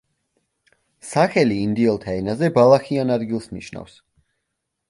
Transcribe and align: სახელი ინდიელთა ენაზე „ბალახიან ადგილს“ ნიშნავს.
სახელი 1.09 1.59
ინდიელთა 1.65 2.17
ენაზე 2.21 2.49
„ბალახიან 2.57 3.15
ადგილს“ 3.19 3.49
ნიშნავს. 3.59 3.99